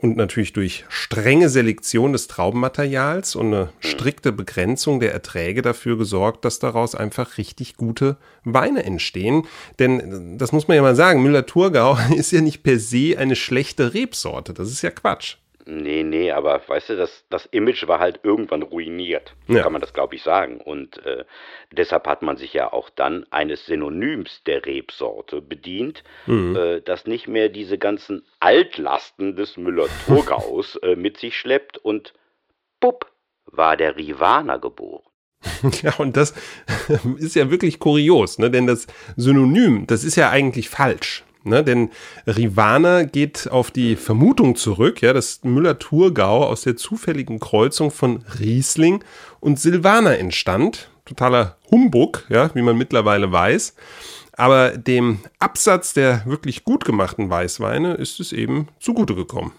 und 0.00 0.16
natürlich 0.16 0.52
durch 0.52 0.84
strenge 0.88 1.48
Selektion 1.48 2.12
des 2.12 2.26
Traubenmaterials 2.26 3.36
und 3.36 3.48
eine 3.48 3.68
strikte 3.80 4.32
Begrenzung 4.32 5.00
der 5.00 5.12
Erträge 5.12 5.62
dafür 5.62 5.98
gesorgt, 5.98 6.44
dass 6.44 6.58
daraus 6.58 6.94
einfach 6.94 7.36
richtig 7.36 7.76
gute 7.76 8.16
Weine 8.44 8.84
entstehen. 8.84 9.46
Denn 9.78 10.38
das 10.38 10.52
muss 10.52 10.68
man 10.68 10.76
ja 10.76 10.82
mal 10.82 10.96
sagen, 10.96 11.22
Müller-Thurgau 11.22 11.98
ist 12.16 12.32
ja 12.32 12.40
nicht 12.40 12.62
per 12.62 12.78
se 12.78 13.16
eine 13.18 13.36
schlechte 13.36 13.92
Rebsorte. 13.92 14.54
Das 14.54 14.70
ist 14.70 14.82
ja 14.82 14.90
Quatsch. 14.90 15.36
Nee, 15.72 16.02
nee, 16.02 16.32
aber 16.32 16.60
weißt 16.66 16.90
du, 16.90 16.96
das, 16.96 17.24
das 17.30 17.46
Image 17.46 17.86
war 17.86 18.00
halt 18.00 18.20
irgendwann 18.24 18.62
ruiniert. 18.62 19.36
Ja. 19.46 19.62
Kann 19.62 19.72
man 19.72 19.80
das, 19.80 19.92
glaube 19.92 20.16
ich, 20.16 20.22
sagen. 20.24 20.60
Und 20.60 20.98
äh, 21.06 21.24
deshalb 21.70 22.08
hat 22.08 22.22
man 22.22 22.36
sich 22.36 22.52
ja 22.52 22.72
auch 22.72 22.90
dann 22.90 23.24
eines 23.30 23.66
Synonyms 23.66 24.42
der 24.46 24.66
Rebsorte 24.66 25.40
bedient, 25.40 26.02
äh, 26.26 26.80
das 26.80 27.06
nicht 27.06 27.28
mehr 27.28 27.50
diese 27.50 27.78
ganzen 27.78 28.24
Altlasten 28.40 29.36
des 29.36 29.56
Müller-Thurgaus 29.56 30.74
äh, 30.82 30.96
mit 30.96 31.18
sich 31.18 31.38
schleppt. 31.38 31.78
Und 31.78 32.14
bupp, 32.80 33.06
war 33.46 33.76
der 33.76 33.96
Rivaner 33.96 34.58
geboren. 34.58 35.04
Ja, 35.82 35.94
und 35.98 36.16
das 36.16 36.34
ist 37.18 37.36
ja 37.36 37.50
wirklich 37.50 37.78
kurios, 37.78 38.38
ne? 38.38 38.50
denn 38.50 38.66
das 38.66 38.86
Synonym, 39.16 39.86
das 39.86 40.04
ist 40.04 40.16
ja 40.16 40.30
eigentlich 40.30 40.68
falsch. 40.68 41.24
Ne, 41.42 41.64
denn 41.64 41.90
Rivana 42.26 43.04
geht 43.04 43.48
auf 43.50 43.70
die 43.70 43.96
Vermutung 43.96 44.56
zurück, 44.56 45.00
ja, 45.00 45.14
dass 45.14 45.42
Müller-Thurgau 45.42 46.44
aus 46.46 46.62
der 46.62 46.76
zufälligen 46.76 47.40
Kreuzung 47.40 47.90
von 47.90 48.24
Riesling 48.38 49.02
und 49.40 49.58
Silvaner 49.58 50.18
entstand. 50.18 50.90
Totaler 51.06 51.56
Humbug, 51.70 52.26
ja, 52.28 52.54
wie 52.54 52.62
man 52.62 52.76
mittlerweile 52.76 53.32
weiß. 53.32 53.74
Aber 54.32 54.76
dem 54.76 55.20
Absatz 55.38 55.94
der 55.94 56.22
wirklich 56.26 56.64
gut 56.64 56.84
gemachten 56.84 57.30
Weißweine 57.30 57.94
ist 57.94 58.20
es 58.20 58.32
eben 58.32 58.68
zugute 58.78 59.14
gekommen. 59.14 59.52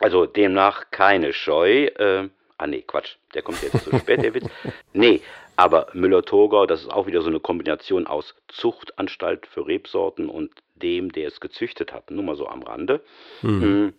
Also 0.00 0.26
demnach 0.26 0.90
keine 0.90 1.32
Scheu. 1.32 1.86
Äh, 1.86 2.28
ah 2.58 2.66
nee, 2.66 2.82
Quatsch, 2.82 3.16
der 3.34 3.42
kommt 3.42 3.62
jetzt 3.62 3.84
zu 3.84 3.98
spät, 3.98 4.22
der 4.22 4.34
Witz. 4.34 4.46
Nee, 4.92 5.20
aber 5.56 5.88
Müller-Thurgau, 5.92 6.66
das 6.66 6.82
ist 6.82 6.92
auch 6.92 7.06
wieder 7.06 7.22
so 7.22 7.28
eine 7.28 7.40
Kombination 7.40 8.06
aus 8.06 8.34
Zuchtanstalt 8.48 9.46
für 9.46 9.66
Rebsorten 9.66 10.28
und 10.28 10.50
dem, 10.74 11.12
der 11.12 11.28
es 11.28 11.40
gezüchtet 11.40 11.92
hat. 11.92 12.10
Nur 12.10 12.24
mal 12.24 12.36
so 12.36 12.48
am 12.48 12.62
Rande. 12.62 13.02
Mm. 13.42 13.90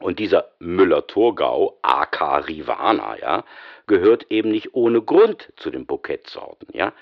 Und 0.00 0.18
dieser 0.18 0.50
Müller-Thurgau, 0.58 1.78
AK 1.82 2.48
Rivana, 2.48 3.18
ja, 3.18 3.44
gehört 3.86 4.30
eben 4.30 4.50
nicht 4.50 4.74
ohne 4.74 5.02
Grund 5.02 5.52
zu 5.56 5.70
den 5.70 5.86
Bukettsorten, 5.86 6.68
ja. 6.72 6.92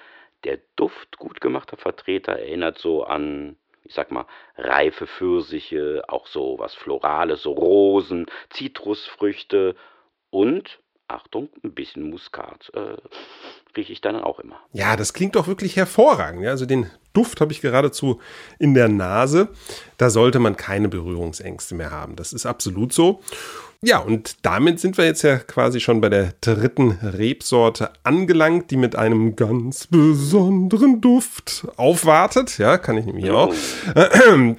Der 0.45 0.59
Duft 0.77 1.19
gut 1.19 1.41
gemachter 1.41 1.77
Vertreter 1.77 2.33
erinnert 2.33 2.79
so 2.79 3.05
an, 3.05 3.57
ich 3.85 3.95
sag 3.95 4.11
mal, 4.11 4.27
reife 4.57 5.07
Pfirsiche, 5.07 6.03
auch 6.09 6.27
so 6.27 6.59
was 6.59 6.75
Florales, 6.75 7.43
so 7.43 7.53
Rosen, 7.53 8.27
Zitrusfrüchte 8.51 9.77
und, 10.31 10.81
Achtung, 11.07 11.49
ein 11.63 11.75
bisschen 11.75 12.11
Muskat 12.11 12.73
äh, 12.75 12.97
rieche 13.77 13.93
ich 13.93 14.01
dann 14.01 14.17
auch 14.17 14.39
immer. 14.39 14.57
Ja, 14.73 14.97
das 14.97 15.13
klingt 15.13 15.37
doch 15.37 15.47
wirklich 15.47 15.77
hervorragend. 15.77 16.43
Ja, 16.43 16.51
also 16.51 16.67
den 16.67 16.91
Duft 17.13 17.41
habe 17.41 17.53
ich 17.53 17.61
geradezu 17.61 18.21
in 18.59 18.75
der 18.75 18.89
Nase. 18.89 19.49
Da 19.99 20.11
sollte 20.11 20.39
man 20.39 20.57
keine 20.57 20.89
Berührungsängste 20.89 21.75
mehr 21.75 21.91
haben. 21.91 22.17
Das 22.17 22.33
ist 22.33 22.47
absolut 22.47 22.93
so. 22.93 23.21
Ja, 23.85 23.99
und 23.99 24.37
damit 24.43 24.79
sind 24.79 24.97
wir 24.97 25.05
jetzt 25.05 25.23
ja 25.23 25.39
quasi 25.39 25.81
schon 25.81 26.01
bei 26.01 26.09
der 26.09 26.35
dritten 26.41 26.93
Rebsorte 27.03 27.91
angelangt, 28.05 28.71
die 28.71 28.77
mit 28.77 28.95
einem 28.95 29.35
ganz 29.35 29.89
besonderen 29.89 31.01
Duft 31.01 31.67
aufwartet. 31.77 32.59
Ja, 32.59 32.79
kann 32.79 32.97
ich 32.97 33.07
nämlich 33.07 33.31
auch. 33.31 33.53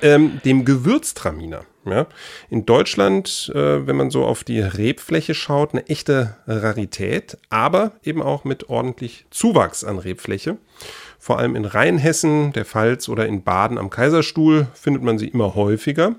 Ähm, 0.01 0.41
dem 0.43 0.65
Gewürztraminer. 0.65 1.62
Ja, 1.86 2.08
in 2.50 2.65
Deutschland, 2.65 3.51
äh, 3.53 3.86
wenn 3.86 3.98
man 3.98 4.10
so 4.10 4.25
auf 4.25 4.46
die 4.46 4.62
Rebfläche 4.62 5.34
schaut, 5.34 5.74
eine 5.74 5.86
echte 5.88 6.38
Rarität, 6.48 7.38
aber 7.50 7.91
eben 8.03 8.22
auch 8.22 8.46
mit 8.46 8.70
ordentlich 8.70 9.02
Zuwachs 9.29 9.83
an 9.83 10.00
Rebfläche. 10.00 10.57
Vor 11.19 11.39
allem 11.39 11.55
in 11.55 11.65
Rheinhessen, 11.65 12.53
der 12.53 12.65
Pfalz 12.65 13.07
oder 13.10 13.25
in 13.27 13.43
Baden 13.43 13.77
am 13.77 13.89
Kaiserstuhl 13.89 14.67
findet 14.74 15.03
man 15.03 15.17
sie 15.17 15.27
immer 15.27 15.55
häufiger. 15.55 16.15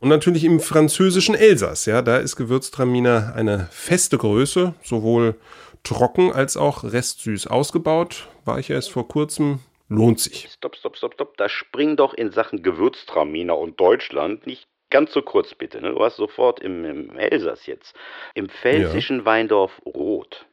Und 0.00 0.08
natürlich 0.08 0.44
im 0.44 0.60
französischen 0.60 1.34
Elsass, 1.34 1.86
ja, 1.86 2.02
da 2.02 2.18
ist 2.18 2.36
Gewürztraminer 2.36 3.34
eine 3.36 3.68
feste 3.70 4.18
Größe, 4.18 4.74
sowohl 4.82 5.36
trocken 5.82 6.32
als 6.32 6.56
auch 6.56 6.84
restsüß 6.84 7.46
ausgebaut. 7.46 8.28
War 8.44 8.58
ich 8.58 8.68
ja 8.68 8.74
erst 8.74 8.90
vor 8.90 9.08
kurzem, 9.08 9.60
lohnt 9.88 10.20
sich. 10.20 10.48
Stopp, 10.52 10.76
stopp, 10.76 10.96
stopp, 10.96 11.14
stopp. 11.14 11.36
Da 11.36 11.48
spring 11.48 11.96
doch 11.96 12.12
in 12.12 12.32
Sachen 12.32 12.62
Gewürztraminer 12.62 13.56
und 13.56 13.78
Deutschland 13.80 14.46
nicht 14.46 14.66
ganz 14.90 15.12
so 15.12 15.22
kurz 15.22 15.54
bitte. 15.54 15.80
Ne? 15.80 15.90
Du 15.90 15.98
warst 15.98 16.16
sofort 16.16 16.60
im, 16.60 16.84
im 16.84 17.16
Elsass 17.16 17.66
jetzt. 17.66 17.94
Im 18.34 18.48
pfälzischen 18.48 19.24
Weindorf 19.24 19.80
Roth 19.86 20.46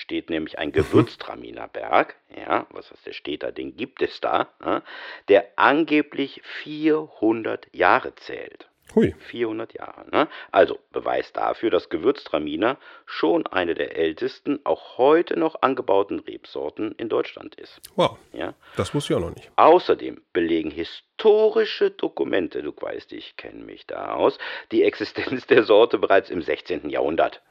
steht 0.00 0.30
nämlich 0.30 0.58
ein 0.58 0.72
Gewürztraminerberg, 0.72 2.16
ja, 2.34 2.66
was 2.70 2.90
heißt 2.90 3.06
der 3.06 3.12
steht 3.12 3.42
da, 3.42 3.50
den 3.50 3.76
gibt 3.76 4.02
es 4.02 4.20
da, 4.20 4.48
ja, 4.64 4.82
der 5.28 5.46
angeblich 5.56 6.40
400 6.44 7.68
Jahre 7.72 8.14
zählt. 8.16 8.70
Hui. 8.94 9.14
400 9.18 9.74
Jahre. 9.74 10.10
Ne? 10.10 10.28
Also 10.50 10.78
Beweis 10.92 11.32
dafür, 11.32 11.70
dass 11.70 11.88
Gewürztraminer 11.88 12.76
schon 13.06 13.46
eine 13.46 13.74
der 13.74 13.96
ältesten, 13.96 14.58
auch 14.64 14.98
heute 14.98 15.38
noch 15.38 15.62
angebauten 15.62 16.20
Rebsorten 16.20 16.92
in 16.96 17.08
Deutschland 17.08 17.54
ist. 17.54 17.80
Wow. 17.94 18.18
Ja? 18.32 18.54
Das 18.76 18.94
wusste 18.94 19.12
ich 19.12 19.16
auch 19.16 19.22
noch 19.22 19.34
nicht. 19.34 19.50
Außerdem 19.56 20.20
belegen 20.32 20.70
historische 20.70 21.90
Dokumente, 21.90 22.62
du 22.62 22.72
weißt, 22.76 23.12
ich 23.12 23.36
kenne 23.36 23.64
mich 23.64 23.86
da 23.86 24.14
aus, 24.14 24.38
die 24.72 24.82
Existenz 24.82 25.46
der 25.46 25.62
Sorte 25.62 25.98
bereits 25.98 26.30
im 26.30 26.42
16. 26.42 26.90
Jahrhundert. 26.90 27.42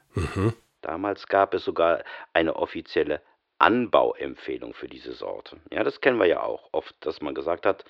Damals 0.82 1.28
gab 1.28 1.54
es 1.54 1.64
sogar 1.64 2.04
eine 2.34 2.56
offizielle 2.56 3.22
Anbauempfehlung 3.58 4.74
für 4.74 4.88
diese 4.88 5.14
Sorte. 5.14 5.58
Ja, 5.72 5.84
das 5.84 6.02
kennen 6.02 6.20
wir 6.20 6.28
ja 6.28 6.42
auch 6.42 6.70
oft, 6.72 6.96
dass 7.02 7.22
man 7.22 7.36
gesagt 7.36 7.66
hat, 7.66 7.84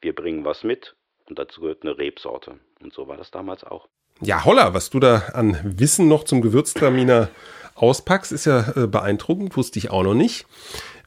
wir 0.00 0.14
bringen 0.14 0.44
was 0.44 0.64
mit 0.64 0.96
und 1.28 1.38
dazu 1.38 1.60
gehört 1.60 1.82
eine 1.82 1.96
Rebsorte. 1.98 2.58
Und 2.80 2.92
so 2.92 3.08
war 3.08 3.16
das 3.16 3.30
damals 3.30 3.62
auch. 3.64 3.88
Ja, 4.20 4.44
holla, 4.44 4.74
was 4.74 4.90
du 4.90 5.00
da 5.00 5.30
an 5.32 5.58
Wissen 5.78 6.08
noch 6.08 6.24
zum 6.24 6.42
Gewürztraminer 6.42 7.28
auspackst, 7.74 8.32
ist 8.32 8.46
ja 8.46 8.72
äh, 8.76 8.86
beeindruckend, 8.86 9.56
wusste 9.56 9.78
ich 9.78 9.90
auch 9.90 10.02
noch 10.02 10.14
nicht. 10.14 10.46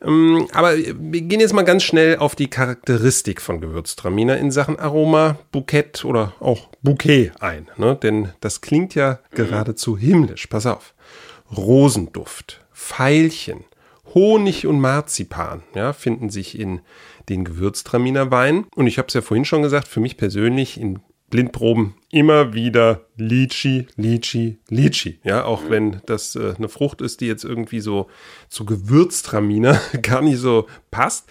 Ähm, 0.02 0.48
aber 0.54 0.78
wir 0.78 1.22
gehen 1.22 1.40
jetzt 1.40 1.54
mal 1.54 1.64
ganz 1.64 1.84
schnell 1.84 2.18
auf 2.18 2.36
die 2.36 2.50
Charakteristik 2.50 3.42
von 3.42 3.62
Gewürztraminer 3.62 4.38
in 4.38 4.52
Sachen 4.52 4.78
Aroma, 4.78 5.38
Bukett 5.52 6.06
oder 6.06 6.34
auch 6.40 6.70
Bouquet 6.82 7.32
ein. 7.40 7.68
Ne? 7.78 7.96
Denn 7.96 8.30
das 8.42 8.62
klingt 8.62 8.96
ja 8.96 9.20
geradezu 9.32 9.98
himmlisch. 9.98 10.48
Pass 10.48 10.66
auf. 10.66 10.94
Rosenduft, 11.56 12.62
Veilchen, 12.72 13.64
Honig 14.14 14.66
und 14.66 14.80
Marzipan 14.80 15.64
ja, 15.76 15.94
finden 15.94 16.30
sich 16.30 16.60
in 16.60 16.82
den 17.30 17.44
Gewürztraminer 17.44 18.32
Wein. 18.32 18.66
Und 18.76 18.88
ich 18.88 18.98
habe 18.98 19.08
es 19.08 19.14
ja 19.14 19.22
vorhin 19.22 19.46
schon 19.46 19.62
gesagt, 19.62 19.88
für 19.88 20.00
mich 20.00 20.18
persönlich 20.18 20.80
in 20.80 21.00
Blindproben 21.30 21.96
immer 22.12 22.54
wieder 22.54 23.08
Litchi, 23.18 23.88
Litchi, 23.96 24.60
Litchi. 24.70 25.20
Ja, 25.24 25.44
auch 25.46 25.70
wenn 25.70 26.02
das 26.06 26.36
äh, 26.36 26.54
eine 26.58 26.70
Frucht 26.70 27.02
ist, 27.02 27.22
die 27.22 27.28
jetzt 27.28 27.44
irgendwie 27.44 27.80
so 27.80 28.10
zu 28.48 28.66
Gewürztraminer 28.66 29.80
gar 30.02 30.22
nicht 30.22 30.38
so 30.38 30.68
passt. 30.92 31.30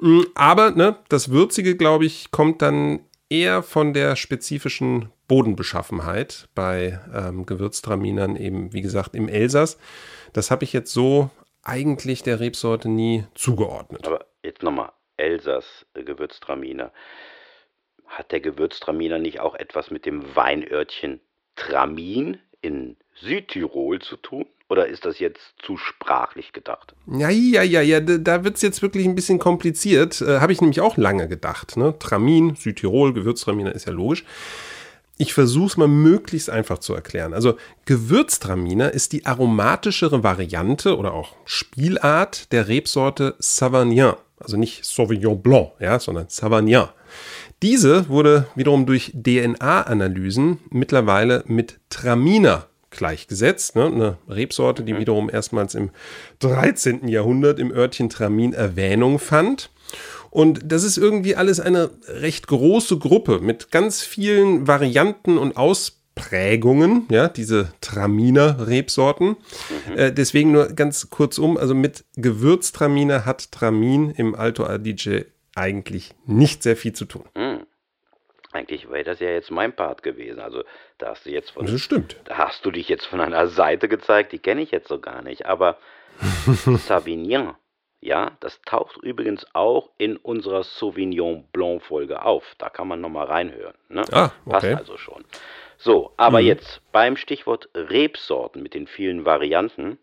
Mm, 0.00 0.22
Aber 0.34 0.70
ne, 0.72 0.96
das 1.08 1.30
Würzige, 1.30 1.76
glaube 1.76 2.06
ich, 2.06 2.30
kommt 2.30 2.62
dann 2.62 3.00
eher 3.28 3.62
von 3.62 3.92
der 3.92 4.16
spezifischen 4.16 5.10
Bodenbeschaffenheit 5.28 6.48
bei 6.54 7.00
ähm, 7.14 7.46
Gewürztraminern 7.46 8.36
eben, 8.36 8.72
wie 8.72 8.82
gesagt, 8.82 9.14
im 9.14 9.28
Elsass. 9.28 9.78
Das 10.32 10.50
habe 10.50 10.64
ich 10.64 10.72
jetzt 10.72 10.92
so 10.92 11.30
eigentlich 11.62 12.22
der 12.22 12.40
Rebsorte 12.40 12.88
nie 12.88 13.24
zugeordnet. 13.34 14.06
Aber 14.06 14.26
jetzt 14.42 14.62
nochmal, 14.62 14.92
Elsass 15.16 15.86
äh. 15.94 16.92
Hat 18.16 18.32
der 18.32 18.40
Gewürztraminer 18.40 19.18
nicht 19.18 19.40
auch 19.40 19.54
etwas 19.54 19.90
mit 19.90 20.06
dem 20.06 20.22
Weinörtchen 20.36 21.20
Tramin 21.56 22.38
in 22.60 22.96
Südtirol 23.20 24.00
zu 24.00 24.16
tun? 24.16 24.46
Oder 24.68 24.86
ist 24.86 25.04
das 25.04 25.18
jetzt 25.18 25.40
zu 25.58 25.76
sprachlich 25.76 26.52
gedacht? 26.52 26.94
Ja, 27.06 27.28
ja, 27.28 27.62
ja, 27.62 27.80
ja, 27.82 28.00
da- 28.00 28.44
wird 28.44 28.56
es 28.56 28.62
jetzt 28.62 28.80
wirklich 28.82 29.04
ein 29.04 29.14
bisschen 29.14 29.38
kompliziert. 29.38 30.20
Äh, 30.22 30.40
Habe 30.40 30.52
ich 30.52 30.60
nämlich 30.60 30.80
auch 30.80 30.96
lange 30.96 31.28
gedacht. 31.28 31.76
Ne? 31.76 31.94
Tramin, 31.98 32.56
Südtirol, 32.56 33.12
Gewürztraminer 33.12 33.72
ist 33.74 33.86
ja 33.86 33.92
logisch. 33.92 34.24
Ich 35.18 35.34
versuche 35.34 35.66
es 35.66 35.76
mal 35.76 35.86
möglichst 35.86 36.50
einfach 36.50 36.78
zu 36.78 36.94
erklären. 36.94 37.34
Also 37.34 37.56
Gewürztraminer 37.84 38.92
ist 38.92 39.12
die 39.12 39.26
aromatischere 39.26 40.22
Variante 40.22 40.96
oder 40.96 41.12
auch 41.14 41.34
Spielart 41.44 42.50
der 42.52 42.66
Rebsorte 42.68 43.34
Savagnin. 43.38 44.14
Also 44.40 44.56
nicht 44.56 44.84
Sauvignon 44.84 45.40
Blanc, 45.42 45.72
ja, 45.78 45.98
sondern 46.00 46.26
Savagnin. 46.28 46.84
Diese 47.64 48.10
wurde 48.10 48.46
wiederum 48.56 48.84
durch 48.84 49.14
DNA-Analysen 49.14 50.58
mittlerweile 50.68 51.44
mit 51.46 51.80
Traminer 51.88 52.66
gleichgesetzt. 52.90 53.74
Ne? 53.74 53.86
Eine 53.86 54.18
Rebsorte, 54.28 54.82
die 54.82 54.98
wiederum 54.98 55.30
erstmals 55.30 55.74
im 55.74 55.88
13. 56.40 57.08
Jahrhundert 57.08 57.58
im 57.58 57.72
Örtchen 57.72 58.10
Tramin 58.10 58.52
Erwähnung 58.52 59.18
fand. 59.18 59.70
Und 60.28 60.60
das 60.70 60.84
ist 60.84 60.98
irgendwie 60.98 61.36
alles 61.36 61.58
eine 61.58 61.88
recht 62.06 62.48
große 62.48 62.98
Gruppe 62.98 63.40
mit 63.40 63.70
ganz 63.70 64.02
vielen 64.02 64.66
Varianten 64.66 65.38
und 65.38 65.56
Ausprägungen, 65.56 67.06
ja, 67.10 67.28
diese 67.28 67.72
Traminer 67.80 68.66
Rebsorten. 68.66 69.36
Mhm. 69.88 69.96
Äh, 69.96 70.12
deswegen 70.12 70.52
nur 70.52 70.66
ganz 70.66 71.08
kurzum, 71.08 71.56
also 71.56 71.74
mit 71.74 72.04
Gewürztraminer 72.16 73.24
hat 73.24 73.52
Tramin 73.52 74.10
im 74.10 74.34
Alto 74.34 74.64
Adige 74.64 75.24
eigentlich 75.54 76.14
nicht 76.26 76.62
sehr 76.62 76.76
viel 76.76 76.92
zu 76.92 77.04
tun. 77.04 77.24
Mhm. 77.36 77.53
Eigentlich 78.54 78.88
wäre 78.88 79.04
das 79.04 79.20
ja 79.20 79.28
jetzt 79.28 79.50
mein 79.50 79.74
Part 79.74 80.02
gewesen. 80.02 80.40
Also 80.40 80.64
da 80.98 81.10
hast 81.10 81.26
du 81.26 81.30
jetzt 81.30 81.50
von. 81.50 81.66
Das 81.66 81.80
stimmt. 81.80 82.16
Da 82.24 82.38
hast 82.38 82.64
du 82.64 82.70
dich 82.70 82.88
jetzt 82.88 83.04
von 83.04 83.20
einer 83.20 83.48
Seite 83.48 83.88
gezeigt, 83.88 84.32
die 84.32 84.38
kenne 84.38 84.62
ich 84.62 84.70
jetzt 84.70 84.88
so 84.88 84.98
gar 84.98 85.22
nicht. 85.22 85.44
Aber 85.44 85.76
Savignon 86.54 87.54
ja, 88.04 88.36
das 88.40 88.60
taucht 88.60 88.98
übrigens 88.98 89.46
auch 89.54 89.88
in 89.96 90.18
unserer 90.18 90.62
Sauvignon 90.62 91.48
Blanc 91.52 91.82
Folge 91.82 92.22
auf. 92.22 92.54
Da 92.58 92.68
kann 92.68 92.86
man 92.86 93.00
nochmal 93.00 93.26
reinhören. 93.26 93.74
Ne? 93.88 94.04
Ah, 94.12 94.30
okay. 94.44 94.50
Passt 94.50 94.66
also 94.66 94.98
schon. 94.98 95.24
So, 95.78 96.12
aber 96.18 96.42
mhm. 96.42 96.48
jetzt 96.48 96.82
beim 96.92 97.16
Stichwort 97.16 97.70
Rebsorten 97.74 98.62
mit 98.62 98.74
den 98.74 98.86
vielen 98.86 99.24
Varianten 99.24 99.98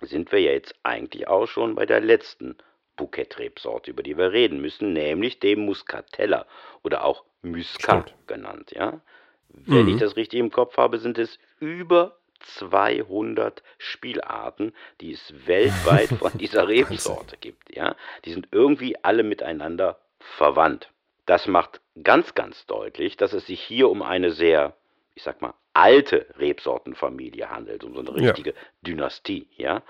sind 0.00 0.32
wir 0.32 0.40
ja 0.40 0.52
jetzt 0.52 0.74
eigentlich 0.82 1.28
auch 1.28 1.46
schon 1.46 1.74
bei 1.74 1.84
der 1.84 2.00
letzten 2.00 2.56
Bouquet-Rebsorte, 2.96 3.90
über 3.90 4.02
die 4.02 4.16
wir 4.16 4.32
reden 4.32 4.62
müssen, 4.62 4.94
nämlich 4.94 5.38
dem 5.38 5.60
Muscatella 5.66 6.46
oder 6.82 7.04
auch 7.04 7.24
Muscat 7.50 8.10
Stimmt. 8.10 8.26
genannt. 8.26 8.72
Ja? 8.72 9.00
Wenn 9.48 9.84
mhm. 9.84 9.88
ich 9.94 10.00
das 10.00 10.16
richtig 10.16 10.40
im 10.40 10.50
Kopf 10.50 10.76
habe, 10.76 10.98
sind 10.98 11.18
es 11.18 11.38
über 11.60 12.18
200 12.40 13.62
Spielarten, 13.78 14.74
die 15.00 15.12
es 15.12 15.46
weltweit 15.46 16.08
von 16.08 16.32
dieser 16.38 16.68
Rebsorte 16.68 17.36
gibt. 17.36 17.74
Ja? 17.74 17.96
Die 18.24 18.32
sind 18.32 18.48
irgendwie 18.52 18.96
alle 19.02 19.22
miteinander 19.22 19.98
verwandt. 20.18 20.90
Das 21.24 21.46
macht 21.46 21.80
ganz, 22.02 22.34
ganz 22.34 22.66
deutlich, 22.66 23.16
dass 23.16 23.32
es 23.32 23.46
sich 23.46 23.60
hier 23.60 23.88
um 23.88 24.02
eine 24.02 24.30
sehr, 24.30 24.76
ich 25.14 25.22
sag 25.22 25.42
mal, 25.42 25.54
alte 25.72 26.26
Rebsortenfamilie 26.38 27.50
handelt, 27.50 27.84
um 27.84 27.94
so 27.94 28.00
eine 28.00 28.14
richtige 28.14 28.50
ja. 28.50 28.56
Dynastie. 28.82 29.48
Ja? 29.56 29.82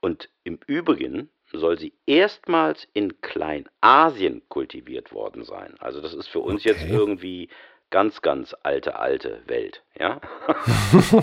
Und 0.00 0.30
im 0.44 0.58
Übrigen 0.66 1.30
soll 1.52 1.78
sie 1.78 1.92
erstmals 2.06 2.86
in 2.92 3.20
Kleinasien 3.20 4.42
kultiviert 4.48 5.12
worden 5.12 5.44
sein. 5.44 5.74
Also 5.78 6.00
das 6.00 6.14
ist 6.14 6.28
für 6.28 6.40
uns 6.40 6.62
okay. 6.62 6.70
jetzt 6.70 6.90
irgendwie 6.90 7.48
ganz, 7.90 8.20
ganz 8.20 8.54
alte, 8.62 8.98
alte 8.98 9.40
Welt, 9.46 9.82
ja. 9.98 10.20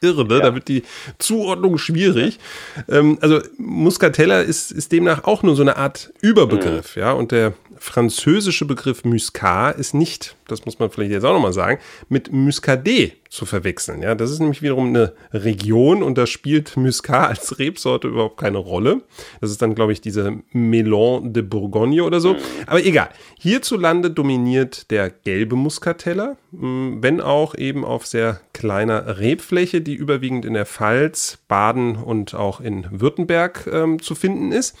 Irre, 0.00 0.24
ne? 0.26 0.34
Ja. 0.34 0.40
Da 0.40 0.54
wird 0.54 0.66
die 0.66 0.82
Zuordnung 1.18 1.78
schwierig. 1.78 2.40
Ähm, 2.88 3.18
also 3.20 3.40
Muscatella 3.56 4.40
ist, 4.40 4.72
ist 4.72 4.90
demnach 4.90 5.24
auch 5.24 5.44
nur 5.44 5.54
so 5.54 5.62
eine 5.62 5.76
Art 5.76 6.12
Überbegriff, 6.20 6.96
mhm. 6.96 7.02
ja. 7.02 7.12
Und 7.12 7.30
der 7.30 7.54
französische 7.78 8.64
Begriff 8.64 9.04
Muscat 9.04 9.78
ist 9.78 9.94
nicht, 9.94 10.34
das 10.48 10.64
muss 10.64 10.78
man 10.78 10.90
vielleicht 10.90 11.12
jetzt 11.12 11.24
auch 11.24 11.34
nochmal 11.34 11.52
sagen, 11.52 11.80
mit 12.08 12.32
Muscadet 12.32 13.21
zu 13.32 13.46
verwechseln. 13.46 14.02
Ja, 14.02 14.14
das 14.14 14.30
ist 14.30 14.40
nämlich 14.40 14.60
wiederum 14.60 14.88
eine 14.88 15.14
Region 15.32 16.02
und 16.02 16.18
da 16.18 16.26
spielt 16.26 16.76
Muscat 16.76 17.28
als 17.30 17.58
Rebsorte 17.58 18.08
überhaupt 18.08 18.36
keine 18.36 18.58
Rolle. 18.58 19.00
Das 19.40 19.50
ist 19.50 19.62
dann, 19.62 19.74
glaube 19.74 19.94
ich, 19.94 20.02
diese 20.02 20.40
Melon 20.52 21.32
de 21.32 21.42
Bourgogne 21.42 22.04
oder 22.04 22.20
so. 22.20 22.36
Aber 22.66 22.84
egal. 22.84 23.08
Hierzulande 23.40 24.10
dominiert 24.10 24.90
der 24.90 25.08
gelbe 25.08 25.56
Muscatella, 25.56 26.36
hm, 26.52 26.98
wenn 27.00 27.22
auch 27.22 27.54
eben 27.54 27.86
auf 27.86 28.06
sehr 28.06 28.38
kleiner 28.52 29.18
Rebfläche, 29.18 29.80
die 29.80 29.94
überwiegend 29.94 30.44
in 30.44 30.52
der 30.52 30.66
Pfalz, 30.66 31.38
Baden 31.48 31.96
und 31.96 32.34
auch 32.34 32.60
in 32.60 32.86
Württemberg 32.90 33.66
ähm, 33.72 34.02
zu 34.02 34.14
finden 34.14 34.52
ist. 34.52 34.76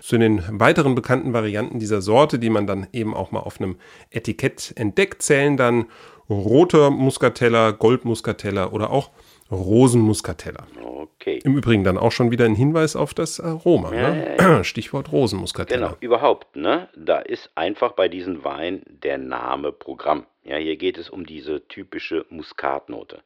Zu 0.00 0.16
den 0.18 0.44
weiteren 0.48 0.94
bekannten 0.94 1.32
Varianten 1.32 1.80
dieser 1.80 2.00
Sorte, 2.00 2.38
die 2.38 2.50
man 2.50 2.68
dann 2.68 2.86
eben 2.92 3.14
auch 3.14 3.32
mal 3.32 3.40
auf 3.40 3.60
einem 3.60 3.76
Etikett 4.10 4.74
entdeckt, 4.76 5.22
zählen 5.22 5.56
dann 5.56 5.86
roter 6.28 6.90
Muscatella, 6.90 7.70
Goldmuscatella 7.72 8.72
oder 8.72 8.90
auch 8.90 9.10
Rosenmuscatella. 9.50 10.66
Okay. 10.82 11.40
Im 11.44 11.56
Übrigen 11.56 11.84
dann 11.84 11.98
auch 11.98 12.12
schon 12.12 12.30
wieder 12.30 12.44
ein 12.44 12.54
Hinweis 12.54 12.96
auf 12.96 13.14
das 13.14 13.40
Aroma. 13.40 13.94
Ja, 13.94 14.10
ne? 14.10 14.36
ja, 14.38 14.48
ja. 14.56 14.64
Stichwort 14.64 15.12
Rosenmuscatella. 15.12 15.88
Genau, 15.88 15.98
überhaupt. 16.00 16.56
Ne? 16.56 16.88
Da 16.96 17.18
ist 17.18 17.50
einfach 17.54 17.92
bei 17.92 18.08
diesem 18.08 18.44
Wein 18.44 18.82
der 18.86 19.18
Name 19.18 19.72
Programm. 19.72 20.26
Ja, 20.44 20.56
hier 20.56 20.76
geht 20.76 20.98
es 20.98 21.10
um 21.10 21.26
diese 21.26 21.66
typische 21.66 22.26
Muskatnote. 22.30 23.22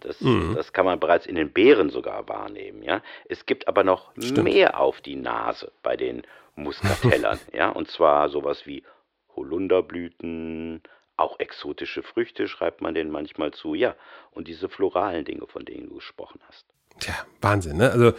Das, 0.00 0.20
mhm. 0.22 0.54
das, 0.54 0.72
kann 0.72 0.86
man 0.86 0.98
bereits 0.98 1.26
in 1.26 1.34
den 1.34 1.52
Beeren 1.52 1.90
sogar 1.90 2.26
wahrnehmen. 2.28 2.82
Ja? 2.82 3.02
Es 3.28 3.44
gibt 3.44 3.68
aber 3.68 3.84
noch 3.84 4.10
Stimmt. 4.16 4.44
mehr 4.44 4.80
auf 4.80 5.02
die 5.02 5.16
Nase 5.16 5.70
bei 5.82 5.96
den 5.96 6.22
Muskatellern. 6.56 7.38
ja? 7.52 7.68
Und 7.68 7.88
zwar 7.88 8.30
sowas 8.30 8.66
wie 8.66 8.84
Holunderblüten, 9.36 10.82
auch 11.16 11.38
exotische 11.40 12.02
Früchte 12.02 12.48
schreibt 12.48 12.80
man 12.80 12.94
denen 12.94 13.10
manchmal 13.10 13.52
zu, 13.52 13.74
ja. 13.74 13.94
Und 14.32 14.48
diese 14.48 14.68
floralen 14.68 15.24
Dinge, 15.24 15.46
von 15.46 15.64
denen 15.64 15.88
du 15.88 15.94
gesprochen 15.96 16.40
hast. 16.48 16.66
Tja, 16.98 17.14
Wahnsinn, 17.40 17.78
ne? 17.78 17.90
Also 17.90 18.12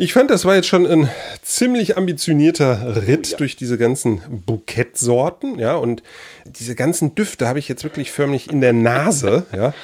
ich 0.00 0.14
fand, 0.14 0.30
das 0.30 0.46
war 0.46 0.54
jetzt 0.54 0.66
schon 0.66 0.86
ein 0.86 1.10
ziemlich 1.42 1.98
ambitionierter 1.98 3.06
Ritt 3.06 3.32
ja. 3.32 3.36
durch 3.36 3.56
diese 3.56 3.76
ganzen 3.76 4.22
Bukettsorten, 4.46 5.58
ja, 5.58 5.76
und 5.76 6.02
diese 6.46 6.74
ganzen 6.74 7.14
Düfte 7.14 7.46
habe 7.46 7.58
ich 7.58 7.68
jetzt 7.68 7.84
wirklich 7.84 8.10
förmlich 8.10 8.50
in 8.50 8.62
der 8.62 8.72
Nase, 8.72 9.44
ja. 9.54 9.74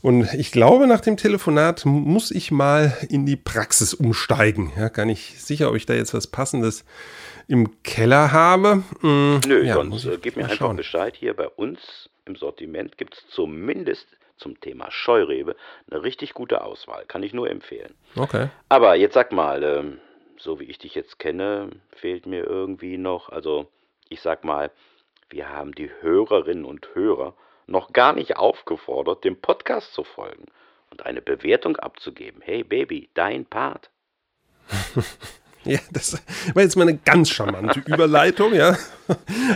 Und 0.00 0.32
ich 0.32 0.52
glaube, 0.52 0.86
nach 0.86 1.00
dem 1.00 1.18
Telefonat 1.18 1.84
muss 1.84 2.30
ich 2.30 2.50
mal 2.50 2.96
in 3.10 3.26
die 3.26 3.36
Praxis 3.36 3.92
umsteigen. 3.92 4.72
Ja, 4.78 4.88
gar 4.88 5.04
nicht 5.04 5.42
sicher, 5.42 5.68
ob 5.68 5.76
ich 5.76 5.84
da 5.84 5.92
jetzt 5.92 6.14
was 6.14 6.28
Passendes 6.28 6.84
im 7.46 7.82
Keller 7.82 8.32
habe. 8.32 8.84
Hm, 9.00 9.40
Nö, 9.46 9.64
ja, 9.64 9.74
sonst 9.74 10.06
äh, 10.06 10.16
gib 10.22 10.36
mir 10.36 10.44
einfach 10.44 10.56
schauen. 10.56 10.76
Bescheid. 10.76 11.14
Hier 11.18 11.34
bei 11.34 11.48
uns 11.48 12.08
im 12.24 12.36
Sortiment 12.36 12.96
gibt 12.96 13.14
es 13.14 13.26
zumindest 13.28 14.06
zum 14.38 14.60
Thema 14.60 14.90
Scheurebe 14.90 15.56
eine 15.90 16.02
richtig 16.02 16.34
gute 16.34 16.62
Auswahl. 16.62 17.04
Kann 17.06 17.22
ich 17.22 17.32
nur 17.32 17.50
empfehlen. 17.50 17.94
Okay. 18.16 18.48
Aber 18.68 18.94
jetzt 18.94 19.14
sag 19.14 19.32
mal, 19.32 19.62
ähm, 19.62 20.00
so 20.38 20.60
wie 20.60 20.64
ich 20.64 20.78
dich 20.78 20.94
jetzt 20.94 21.18
kenne, 21.18 21.70
fehlt 21.92 22.26
mir 22.26 22.44
irgendwie 22.44 22.98
noch, 22.98 23.28
also 23.28 23.68
ich 24.08 24.20
sag 24.20 24.44
mal, 24.44 24.70
wir 25.30 25.48
haben 25.50 25.74
die 25.74 25.90
Hörerinnen 26.00 26.64
und 26.64 26.94
Hörer 26.94 27.34
noch 27.66 27.92
gar 27.92 28.12
nicht 28.14 28.36
aufgefordert, 28.36 29.24
dem 29.24 29.40
Podcast 29.40 29.92
zu 29.92 30.04
folgen 30.04 30.46
und 30.90 31.04
eine 31.04 31.20
Bewertung 31.20 31.76
abzugeben. 31.76 32.40
Hey 32.42 32.62
Baby, 32.62 33.10
dein 33.14 33.44
Part. 33.44 33.90
Ja, 35.64 35.78
das 35.90 36.22
war 36.54 36.62
jetzt 36.62 36.76
mal 36.76 36.88
eine 36.88 36.96
ganz 36.96 37.30
charmante 37.30 37.80
Überleitung, 37.86 38.54
ja. 38.54 38.76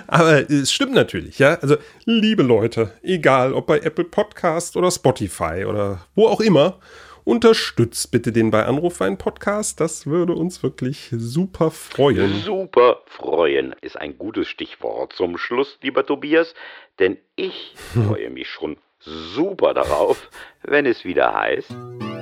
Aber 0.07 0.51
es 0.51 0.73
stimmt 0.73 0.95
natürlich, 0.95 1.39
ja. 1.39 1.55
Also, 1.61 1.77
liebe 2.05 2.43
Leute, 2.43 2.93
egal 3.03 3.53
ob 3.53 3.67
bei 3.67 3.79
Apple 3.79 4.05
Podcast 4.05 4.77
oder 4.77 4.91
Spotify 4.91 5.65
oder 5.65 6.07
wo 6.15 6.27
auch 6.27 6.41
immer, 6.41 6.79
unterstützt 7.25 8.11
bitte 8.11 8.33
den 8.33 8.51
bei 8.51 8.65
Anrufwein 8.65 9.17
Podcast. 9.19 9.81
Das 9.81 10.07
würde 10.07 10.35
uns 10.35 10.63
wirklich 10.63 11.09
super 11.13 11.71
freuen. 11.71 12.43
Super 12.43 13.03
freuen 13.07 13.75
ist 13.81 13.97
ein 13.97 14.19
gutes 14.19 14.49
Stichwort 14.49 15.13
zum 15.13 15.39
Schluss, 15.39 15.79
lieber 15.83 16.05
Tobias, 16.05 16.55
denn 16.99 17.19
ich 17.37 17.75
freue 17.95 18.31
mich 18.31 18.49
schon 18.49 18.77
super 18.99 19.75
darauf, 19.75 20.29
wenn 20.63 20.87
es 20.87 21.05
wieder 21.05 21.35
heißt. 21.35 21.75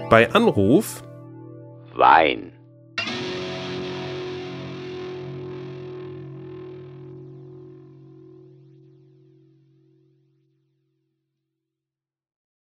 Bei 0.09 0.31
Anruf 0.33 1.03
Wein. 1.95 2.60